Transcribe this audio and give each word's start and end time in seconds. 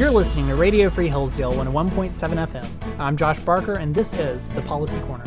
You're 0.00 0.10
listening 0.10 0.48
to 0.48 0.54
Radio 0.54 0.88
Free 0.88 1.08
Hillsdale 1.08 1.52
101.7 1.52 2.14
FM. 2.14 2.98
I'm 2.98 3.18
Josh 3.18 3.38
Barker, 3.40 3.74
and 3.74 3.94
this 3.94 4.18
is 4.18 4.48
the 4.48 4.62
Policy 4.62 4.98
Corner. 5.00 5.24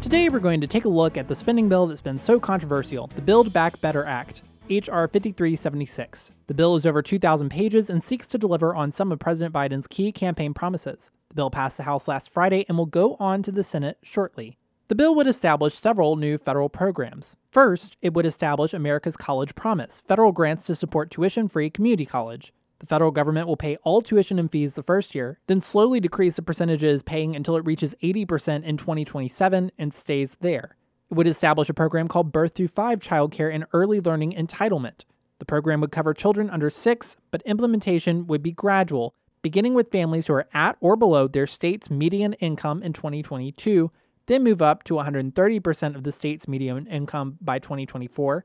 Today, 0.00 0.28
we're 0.28 0.40
going 0.40 0.60
to 0.60 0.66
take 0.66 0.84
a 0.84 0.88
look 0.88 1.16
at 1.16 1.28
the 1.28 1.36
spending 1.36 1.68
bill 1.68 1.86
that's 1.86 2.00
been 2.00 2.18
so 2.18 2.40
controversial 2.40 3.06
the 3.14 3.22
Build 3.22 3.52
Back 3.52 3.80
Better 3.80 4.04
Act, 4.04 4.42
H.R. 4.68 5.06
5376. 5.06 6.32
The 6.48 6.54
bill 6.54 6.74
is 6.74 6.84
over 6.84 7.00
2,000 7.00 7.48
pages 7.48 7.88
and 7.88 8.02
seeks 8.02 8.26
to 8.26 8.38
deliver 8.38 8.74
on 8.74 8.90
some 8.90 9.12
of 9.12 9.20
President 9.20 9.54
Biden's 9.54 9.86
key 9.86 10.10
campaign 10.10 10.52
promises. 10.52 11.12
The 11.28 11.36
bill 11.36 11.50
passed 11.50 11.76
the 11.76 11.84
House 11.84 12.08
last 12.08 12.28
Friday 12.28 12.64
and 12.68 12.76
will 12.76 12.86
go 12.86 13.14
on 13.20 13.44
to 13.44 13.52
the 13.52 13.62
Senate 13.62 13.98
shortly. 14.02 14.58
The 14.94 15.02
bill 15.02 15.16
would 15.16 15.26
establish 15.26 15.74
several 15.74 16.14
new 16.14 16.38
federal 16.38 16.68
programs. 16.68 17.36
First, 17.50 17.96
it 18.00 18.14
would 18.14 18.24
establish 18.24 18.72
America's 18.72 19.16
College 19.16 19.56
Promise, 19.56 20.04
federal 20.06 20.30
grants 20.30 20.66
to 20.66 20.76
support 20.76 21.10
tuition 21.10 21.48
free 21.48 21.68
community 21.68 22.06
college. 22.06 22.52
The 22.78 22.86
federal 22.86 23.10
government 23.10 23.48
will 23.48 23.56
pay 23.56 23.74
all 23.82 24.02
tuition 24.02 24.38
and 24.38 24.48
fees 24.48 24.76
the 24.76 24.84
first 24.84 25.12
year, 25.12 25.40
then 25.48 25.58
slowly 25.58 25.98
decrease 25.98 26.36
the 26.36 26.42
percentages 26.42 27.02
paying 27.02 27.34
until 27.34 27.56
it 27.56 27.66
reaches 27.66 27.96
80% 28.04 28.62
in 28.62 28.76
2027 28.76 29.72
and 29.76 29.92
stays 29.92 30.36
there. 30.40 30.76
It 31.10 31.14
would 31.16 31.26
establish 31.26 31.68
a 31.68 31.74
program 31.74 32.06
called 32.06 32.30
Birth 32.30 32.54
Through 32.54 32.68
5 32.68 33.00
Childcare 33.00 33.52
and 33.52 33.66
Early 33.72 33.98
Learning 33.98 34.30
Entitlement. 34.30 35.06
The 35.40 35.44
program 35.44 35.80
would 35.80 35.90
cover 35.90 36.14
children 36.14 36.48
under 36.50 36.70
6, 36.70 37.16
but 37.32 37.42
implementation 37.42 38.28
would 38.28 38.44
be 38.44 38.52
gradual, 38.52 39.12
beginning 39.42 39.74
with 39.74 39.90
families 39.90 40.28
who 40.28 40.34
are 40.34 40.46
at 40.54 40.76
or 40.78 40.94
below 40.94 41.26
their 41.26 41.48
state's 41.48 41.90
median 41.90 42.34
income 42.34 42.80
in 42.80 42.92
2022, 42.92 43.90
then 44.26 44.44
move 44.44 44.62
up 44.62 44.82
to 44.84 44.94
130% 44.94 45.94
of 45.94 46.02
the 46.04 46.12
state's 46.12 46.48
median 46.48 46.86
income 46.86 47.38
by 47.40 47.58
2024 47.58 48.44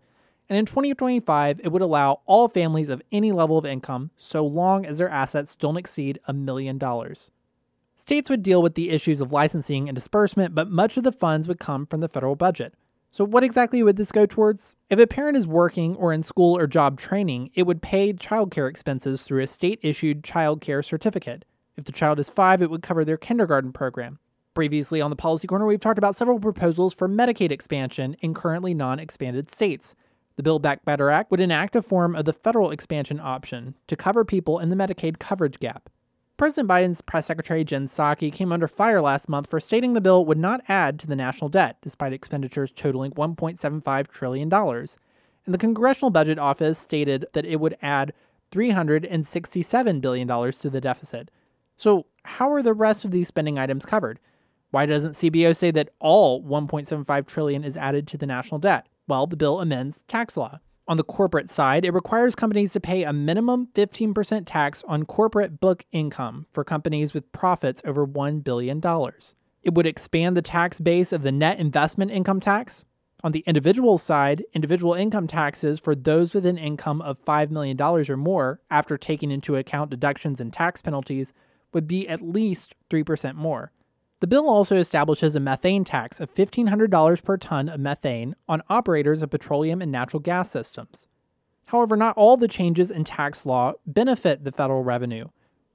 and 0.50 0.58
in 0.58 0.66
2025, 0.66 1.62
it 1.64 1.72
would 1.72 1.84
allow 1.84 2.22
all 2.26 2.48
families 2.48 2.90
of 2.90 3.04
any 3.12 3.32
level 3.32 3.58
of 3.58 3.68
income, 3.68 4.10
so 4.18 4.44
long 4.44 4.84
as 4.84 4.98
their 4.98 5.10
assets 5.10 5.56
don't 5.56 5.78
exceed 5.78 6.20
a 6.26 6.34
million 6.34 6.80
dollars. 6.80 7.30
States 7.96 8.30
would 8.30 8.42
deal 8.42 8.62
with 8.62 8.74
the 8.74 8.90
issues 8.90 9.22
of 9.22 9.32
licensing 9.32 9.88
and 9.88 9.94
disbursement, 9.94 10.56
but 10.56 10.72
much 10.72 10.98
of 10.98 11.04
the 11.04 11.12
funds 11.12 11.48
would 11.48 11.60
come 11.60 11.86
from 11.86 12.00
the 12.00 12.08
federal 12.08 12.36
budget. 12.36 12.74
So, 13.12 13.24
what 13.24 13.44
exactly 13.44 13.84
would 13.84 13.98
this 13.98 14.12
go 14.12 14.26
towards? 14.26 14.76
If 14.90 15.00
a 15.00 15.06
parent 15.06 15.38
is 15.38 15.46
working 15.46 15.96
or 15.96 16.14
in 16.14 16.24
school 16.24 16.58
or 16.58 16.66
job 16.66 17.00
training, 17.00 17.52
it 17.54 17.64
would 17.64 17.82
pay 17.82 18.14
childcare 18.14 18.70
expenses 18.70 19.24
through 19.24 19.44
a 19.44 19.48
state 19.48 19.80
issued 19.84 20.24
childcare 20.24 20.84
certificate. 20.84 21.46
If 21.76 21.86
the 21.86 21.92
child 21.92 22.20
is 22.20 22.30
five, 22.30 22.62
it 22.62 22.72
would 22.72 22.82
cover 22.82 23.06
their 23.06 23.18
kindergarten 23.18 23.72
program. 23.72 24.20
Previously 24.60 25.00
on 25.00 25.10
the 25.10 25.16
Policy 25.16 25.48
Corner, 25.48 25.66
we've 25.66 25.80
talked 25.80 25.98
about 25.98 26.18
several 26.18 26.38
proposals 26.38 26.94
for 26.94 27.08
Medicaid 27.08 27.50
expansion 27.50 28.18
in 28.20 28.34
currently 28.34 28.74
non 28.74 29.00
expanded 29.00 29.50
states. 29.50 29.96
The 30.36 30.44
Build 30.44 30.62
Back 30.62 30.84
Better 30.84 31.10
Act 31.10 31.32
would 31.32 31.40
enact 31.40 31.78
a 31.78 31.82
form 31.82 32.14
of 32.14 32.26
the 32.26 32.34
federal 32.34 32.70
expansion 32.70 33.22
option 33.22 33.76
to 33.88 33.96
cover 33.96 34.26
people 34.26 34.60
in 34.60 34.68
the 34.68 34.76
Medicaid 34.76 35.18
coverage 35.18 35.60
gap. 35.60 35.90
President 36.36 36.68
Biden's 36.68 37.02
press 37.02 37.28
secretary 37.28 37.64
Jen 37.64 37.86
Psaki 37.86 38.34
came 38.34 38.52
under 38.52 38.68
fire 38.68 39.00
last 39.02 39.30
month 39.30 39.50
for 39.50 39.62
stating 39.62 39.94
the 39.94 40.02
bill 40.02 40.26
would 40.26 40.38
not 40.38 40.60
add 40.68 41.00
to 41.00 41.08
the 41.08 41.16
national 41.16 41.48
debt, 41.48 41.78
despite 41.82 42.12
expenditures 42.12 42.74
totaling 42.74 43.14
$1.75 43.14 44.08
trillion. 44.10 44.54
And 44.54 45.54
the 45.54 45.58
Congressional 45.58 46.10
Budget 46.10 46.38
Office 46.38 46.78
stated 46.78 47.26
that 47.32 47.46
it 47.46 47.62
would 47.62 47.78
add 47.82 48.12
$367 48.52 50.02
billion 50.02 50.28
to 50.28 50.70
the 50.70 50.82
deficit. 50.82 51.32
So, 51.78 52.08
how 52.26 52.52
are 52.52 52.62
the 52.62 52.74
rest 52.74 53.06
of 53.06 53.12
these 53.12 53.30
spending 53.30 53.58
items 53.58 53.86
covered? 53.86 54.20
Why 54.72 54.86
doesn't 54.86 55.14
CBO 55.14 55.56
say 55.56 55.72
that 55.72 55.90
all 56.00 56.44
1.75 56.44 57.26
trillion 57.26 57.64
is 57.64 57.76
added 57.76 58.08
to 58.08 58.18
the 58.18 58.28
national 58.28 58.60
debt? 58.60 58.88
Well, 59.08 59.26
the 59.26 59.36
bill 59.36 59.60
amends 59.60 60.04
tax 60.08 60.38
law. 60.38 60.60
On 60.88 60.98
the 60.98 61.04
corporate 61.04 61.50
side, 61.50 61.86
it 61.86 61.94
requires 61.94 62.36
companies 62.36 62.74
to 62.74 62.80
pay 62.80 63.04
a 63.04 63.14
minimum 63.14 63.70
15% 63.74 64.44
tax 64.46 64.84
on 64.88 65.06
corporate 65.06 65.60
book 65.60 65.86
income 65.92 66.46
for 66.52 66.64
companies 66.64 67.14
with 67.14 67.32
profits 67.32 67.82
over 67.86 68.06
$1 68.06 68.44
billion. 68.44 68.82
It 69.64 69.74
would 69.74 69.86
expand 69.86 70.38
the 70.38 70.42
tax 70.42 70.80
base 70.80 71.14
of 71.14 71.24
the 71.24 71.32
net 71.32 71.60
investment 71.60 72.12
income 72.12 72.40
tax. 72.40 72.86
On 73.24 73.32
the 73.32 73.44
individual 73.46 73.98
side, 73.98 74.44
individual 74.54 74.94
income 74.94 75.28
taxes 75.28 75.80
for 75.80 75.94
those 75.94 76.34
with 76.34 76.46
an 76.46 76.58
income 76.58 77.02
of 77.02 77.24
$5 77.26 77.52
million 77.52 77.80
or 77.82 78.18
more, 78.18 78.62
after 78.72 78.98
taking 78.98 79.30
into 79.30 79.56
account 79.58 79.90
deductions 79.90 80.40
and 80.40 80.54
tax 80.54 80.82
penalties, 80.82 81.34
would 81.74 81.88
be 81.88 82.08
at 82.08 82.22
least 82.22 82.76
3% 82.90 83.36
more. 83.36 83.72
The 84.20 84.28
bill 84.28 84.50
also 84.50 84.76
establishes 84.76 85.36
a 85.36 85.40
methane 85.40 85.86
tax 85.86 86.20
of 86.20 86.34
$1,500 86.34 87.24
per 87.24 87.38
ton 87.38 87.70
of 87.70 87.80
methane 87.80 88.36
on 88.50 88.62
operators 88.70 89.22
of 89.22 89.30
petroleum 89.30 89.82
and 89.82 89.92
natural 89.92 90.20
gas 90.20 90.52
systems. 90.52 91.08
However, 91.68 91.96
not 91.96 92.18
all 92.18 92.36
the 92.36 92.50
changes 92.50 92.92
in 92.92 93.06
tax 93.06 93.46
law 93.46 93.74
benefit 93.86 94.44
the 94.44 94.52
federal 94.52 94.84
revenue. 94.84 95.28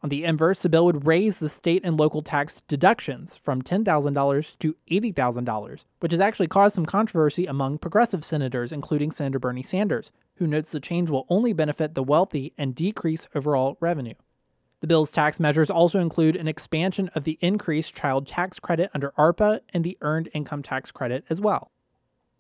On 0.02 0.10
the 0.10 0.24
inverse, 0.24 0.60
the 0.60 0.68
bill 0.68 0.84
would 0.84 1.06
raise 1.06 1.38
the 1.38 1.48
state 1.48 1.82
and 1.82 1.96
local 1.96 2.20
tax 2.20 2.60
deductions 2.68 3.38
from 3.38 3.62
$10,000 3.62 4.58
to 4.58 4.76
$80,000, 4.90 5.84
which 6.00 6.12
has 6.12 6.20
actually 6.20 6.48
caused 6.48 6.74
some 6.74 6.84
controversy 6.84 7.46
among 7.46 7.78
progressive 7.78 8.26
senators, 8.26 8.72
including 8.72 9.10
Senator 9.10 9.38
Bernie 9.38 9.62
Sanders, 9.62 10.12
who 10.34 10.46
notes 10.46 10.72
the 10.72 10.80
change 10.80 11.08
will 11.08 11.24
only 11.30 11.54
benefit 11.54 11.94
the 11.94 12.02
wealthy 12.02 12.52
and 12.58 12.74
decrease 12.74 13.26
overall 13.34 13.78
revenue. 13.80 14.12
The 14.80 14.86
bill's 14.86 15.10
tax 15.10 15.40
measures 15.40 15.70
also 15.70 15.98
include 16.00 16.36
an 16.36 16.48
expansion 16.48 17.10
of 17.14 17.24
the 17.24 17.38
increased 17.40 17.94
child 17.94 18.26
tax 18.26 18.60
credit 18.60 18.90
under 18.92 19.12
ARPA 19.18 19.60
and 19.72 19.82
the 19.82 19.96
earned 20.00 20.28
income 20.34 20.62
tax 20.62 20.92
credit 20.92 21.24
as 21.30 21.40
well. 21.40 21.70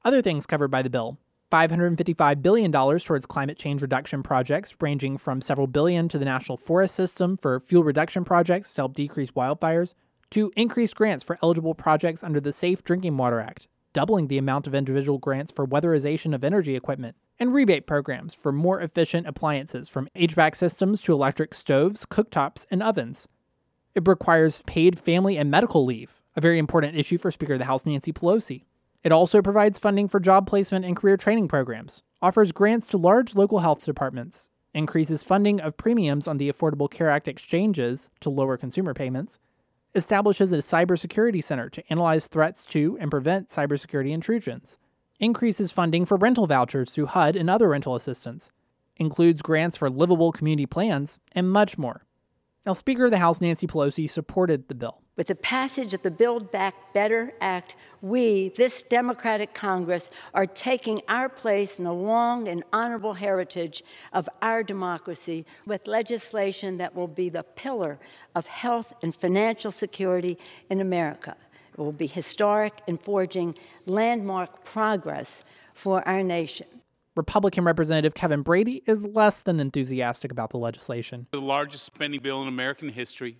Other 0.04 0.20
things 0.20 0.46
covered 0.46 0.68
by 0.68 0.82
the 0.82 0.90
bill 0.90 1.18
$555 1.50 2.42
billion 2.42 2.72
towards 2.72 3.26
climate 3.26 3.56
change 3.56 3.80
reduction 3.80 4.22
projects, 4.22 4.74
ranging 4.80 5.16
from 5.16 5.40
several 5.40 5.66
billion 5.66 6.08
to 6.08 6.18
the 6.18 6.24
National 6.24 6.58
Forest 6.58 6.94
System 6.94 7.36
for 7.36 7.60
fuel 7.60 7.84
reduction 7.84 8.24
projects 8.24 8.74
to 8.74 8.82
help 8.82 8.94
decrease 8.94 9.30
wildfires, 9.30 9.94
to 10.30 10.52
increased 10.56 10.96
grants 10.96 11.22
for 11.22 11.38
eligible 11.42 11.74
projects 11.74 12.24
under 12.24 12.40
the 12.40 12.50
Safe 12.50 12.82
Drinking 12.82 13.16
Water 13.16 13.40
Act, 13.40 13.68
doubling 13.92 14.26
the 14.26 14.38
amount 14.38 14.66
of 14.66 14.74
individual 14.74 15.18
grants 15.18 15.52
for 15.52 15.66
weatherization 15.66 16.34
of 16.34 16.42
energy 16.42 16.74
equipment, 16.74 17.14
and 17.38 17.54
rebate 17.54 17.86
programs 17.86 18.34
for 18.34 18.52
more 18.52 18.80
efficient 18.80 19.26
appliances 19.26 19.88
from 19.88 20.08
HVAC 20.16 20.54
systems 20.54 21.00
to 21.02 21.12
electric 21.12 21.54
stoves, 21.54 22.04
cooktops, 22.06 22.66
and 22.70 22.82
ovens. 22.82 23.28
It 23.94 24.06
requires 24.06 24.62
paid 24.62 24.98
family 24.98 25.36
and 25.36 25.50
medical 25.50 25.84
leave, 25.84 26.22
a 26.36 26.40
very 26.40 26.58
important 26.58 26.96
issue 26.96 27.18
for 27.18 27.30
Speaker 27.30 27.54
of 27.54 27.58
the 27.60 27.64
House 27.64 27.86
Nancy 27.86 28.12
Pelosi. 28.12 28.64
It 29.02 29.12
also 29.12 29.42
provides 29.42 29.78
funding 29.78 30.08
for 30.08 30.18
job 30.18 30.46
placement 30.46 30.84
and 30.84 30.96
career 30.96 31.16
training 31.16 31.48
programs, 31.48 32.02
offers 32.22 32.52
grants 32.52 32.86
to 32.88 32.96
large 32.96 33.34
local 33.34 33.58
health 33.58 33.84
departments, 33.84 34.50
increases 34.72 35.22
funding 35.22 35.60
of 35.60 35.76
premiums 35.76 36.26
on 36.26 36.38
the 36.38 36.50
Affordable 36.50 36.90
Care 36.90 37.10
Act 37.10 37.28
exchanges 37.28 38.10
to 38.20 38.30
lower 38.30 38.56
consumer 38.56 38.94
payments, 38.94 39.38
establishes 39.94 40.52
a 40.52 40.58
cybersecurity 40.58 41.42
center 41.42 41.68
to 41.68 41.82
analyze 41.90 42.26
threats 42.26 42.64
to 42.64 42.96
and 43.00 43.10
prevent 43.10 43.48
cybersecurity 43.48 44.10
intrusions, 44.10 44.78
increases 45.24 45.72
funding 45.72 46.04
for 46.04 46.16
rental 46.16 46.46
vouchers 46.46 46.92
through 46.92 47.06
HUD 47.06 47.34
and 47.34 47.48
other 47.48 47.70
rental 47.70 47.94
assistance, 47.96 48.50
includes 48.96 49.42
grants 49.42 49.76
for 49.76 49.88
livable 49.88 50.30
community 50.30 50.66
plans, 50.66 51.18
and 51.32 51.50
much 51.50 51.78
more. 51.78 52.04
Now, 52.66 52.72
Speaker 52.72 53.06
of 53.06 53.10
the 53.10 53.18
House 53.18 53.40
Nancy 53.40 53.66
Pelosi 53.66 54.08
supported 54.08 54.68
the 54.68 54.74
bill. 54.74 55.02
With 55.16 55.26
the 55.26 55.34
passage 55.34 55.92
of 55.94 56.02
the 56.02 56.10
Build 56.10 56.50
Back 56.50 56.74
Better 56.94 57.34
Act, 57.40 57.76
we, 58.00 58.48
this 58.56 58.82
Democratic 58.82 59.54
Congress, 59.54 60.10
are 60.32 60.46
taking 60.46 61.00
our 61.08 61.28
place 61.28 61.78
in 61.78 61.84
the 61.84 61.92
long 61.92 62.48
and 62.48 62.64
honorable 62.72 63.14
heritage 63.14 63.84
of 64.12 64.28
our 64.42 64.62
democracy 64.62 65.44
with 65.66 65.86
legislation 65.86 66.78
that 66.78 66.94
will 66.94 67.06
be 67.06 67.28
the 67.28 67.42
pillar 67.42 67.98
of 68.34 68.46
health 68.46 68.94
and 69.02 69.14
financial 69.14 69.70
security 69.70 70.38
in 70.70 70.80
America. 70.80 71.36
It 71.74 71.80
will 71.80 71.92
be 71.92 72.06
historic 72.06 72.82
in 72.86 72.98
forging 72.98 73.56
landmark 73.86 74.64
progress 74.64 75.42
for 75.74 76.06
our 76.08 76.22
nation. 76.22 76.66
Republican 77.16 77.64
Representative 77.64 78.14
Kevin 78.14 78.42
Brady 78.42 78.82
is 78.86 79.04
less 79.04 79.40
than 79.40 79.60
enthusiastic 79.60 80.32
about 80.32 80.50
the 80.50 80.58
legislation. 80.58 81.26
The 81.30 81.40
largest 81.40 81.84
spending 81.84 82.20
bill 82.20 82.42
in 82.42 82.48
American 82.48 82.88
history, 82.88 83.36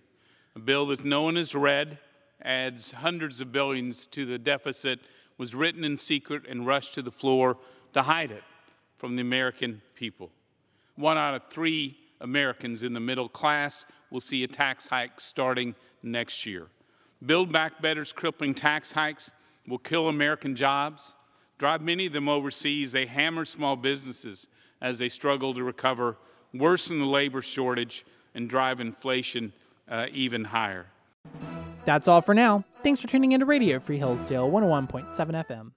a 0.55 0.59
bill 0.59 0.87
that 0.87 1.03
no 1.03 1.23
one 1.23 1.35
has 1.35 1.53
read, 1.53 1.99
adds 2.41 2.91
hundreds 2.93 3.41
of 3.41 3.51
billions 3.51 4.05
to 4.07 4.25
the 4.25 4.37
deficit, 4.37 4.99
was 5.37 5.53
written 5.53 5.83
in 5.83 5.97
secret 5.97 6.43
and 6.47 6.65
rushed 6.65 6.93
to 6.93 7.01
the 7.01 7.11
floor 7.11 7.57
to 7.93 8.03
hide 8.03 8.31
it 8.31 8.43
from 8.97 9.15
the 9.15 9.21
American 9.21 9.81
people. 9.95 10.31
One 10.95 11.17
out 11.17 11.35
of 11.35 11.41
three 11.49 11.97
Americans 12.21 12.83
in 12.83 12.93
the 12.93 12.99
middle 12.99 13.27
class 13.27 13.85
will 14.09 14.21
see 14.21 14.43
a 14.43 14.47
tax 14.47 14.87
hike 14.87 15.19
starting 15.19 15.75
next 16.01 16.45
year. 16.45 16.67
Build 17.23 17.51
Back 17.51 17.81
Better's 17.81 18.13
crippling 18.13 18.53
tax 18.53 18.91
hikes 18.91 19.31
will 19.67 19.77
kill 19.77 20.07
American 20.07 20.55
jobs, 20.55 21.15
drive 21.57 21.81
many 21.81 22.05
of 22.07 22.13
them 22.13 22.29
overseas. 22.29 22.91
They 22.91 23.05
hammer 23.05 23.45
small 23.45 23.75
businesses 23.75 24.47
as 24.81 24.99
they 24.99 25.09
struggle 25.09 25.53
to 25.53 25.63
recover, 25.63 26.17
worsen 26.53 26.99
the 26.99 27.05
labor 27.05 27.41
shortage, 27.41 28.05
and 28.33 28.49
drive 28.49 28.79
inflation 28.79 29.53
uh, 29.89 30.07
even 30.11 30.45
higher. 30.45 30.87
That's 31.85 32.07
all 32.07 32.21
for 32.21 32.33
now. 32.33 32.63
Thanks 32.83 32.99
for 32.99 33.07
tuning 33.07 33.31
in 33.31 33.39
to 33.39 33.45
Radio 33.45 33.79
Free 33.79 33.97
Hillsdale 33.97 34.49
101.7 34.49 35.09
FM. 35.45 35.71